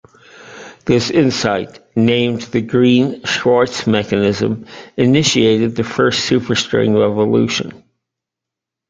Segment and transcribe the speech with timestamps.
[0.85, 4.65] This insight, named the Green-Schwarz mechanism,
[4.97, 7.83] initiated the First Superstring Revolution.